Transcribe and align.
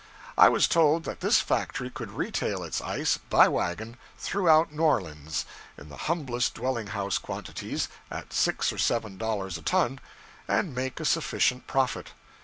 I 0.35 0.49
was 0.49 0.67
told 0.67 1.03
that 1.03 1.19
this 1.19 1.41
factory 1.41 1.91
could 1.91 2.09
retail 2.13 2.63
its 2.63 2.81
ice, 2.81 3.17
by 3.19 3.47
wagon, 3.47 3.97
throughout 4.17 4.71
New 4.73 4.81
Orleans, 4.81 5.45
in 5.77 5.89
the 5.89 5.97
humblest 6.09 6.55
dwelling 6.55 6.87
house 6.87 7.19
quantities, 7.19 7.87
at 8.09 8.33
six 8.33 8.73
or 8.73 8.79
seven 8.79 9.19
dollars 9.19 9.59
a 9.59 9.61
ton, 9.61 9.99
and 10.47 10.73
make 10.73 10.99
a 10.99 11.05
sufficient 11.05 11.67
profit. 11.67 12.13